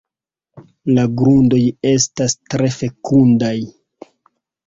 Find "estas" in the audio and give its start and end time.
1.91-2.35